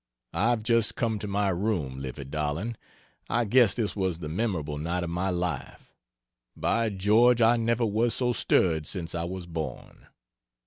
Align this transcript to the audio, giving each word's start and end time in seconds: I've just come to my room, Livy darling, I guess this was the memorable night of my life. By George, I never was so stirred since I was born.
I've 0.33 0.63
just 0.63 0.95
come 0.95 1.19
to 1.19 1.27
my 1.27 1.49
room, 1.49 1.99
Livy 1.99 2.23
darling, 2.23 2.75
I 3.29 3.45
guess 3.45 3.75
this 3.75 3.95
was 3.95 4.17
the 4.17 4.27
memorable 4.29 4.79
night 4.79 5.03
of 5.03 5.11
my 5.11 5.29
life. 5.29 5.93
By 6.57 6.89
George, 6.89 7.39
I 7.39 7.55
never 7.55 7.85
was 7.85 8.15
so 8.15 8.33
stirred 8.33 8.87
since 8.87 9.13
I 9.13 9.25
was 9.25 9.45
born. 9.45 10.07